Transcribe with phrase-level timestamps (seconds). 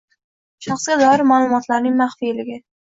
[0.67, 2.63] Shaxsga doir ma’lumotlarning maxfiyligi